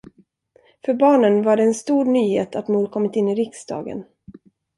[0.85, 4.05] För barnen var det en stor nyhet att mor kommit in i riksdagen.